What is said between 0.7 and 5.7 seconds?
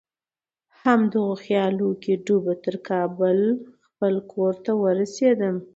همدغو خیالونو کې ډوبه تر کابل خپل کور ته ورسېدم.